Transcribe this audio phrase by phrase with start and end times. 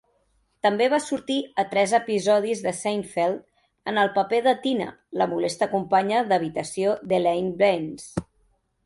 [0.67, 4.87] També va sortir a tres episodis de "Seinfeld" en el paper de Tina,
[5.23, 8.09] la molesta companya d'habitació d'Elaine Benes.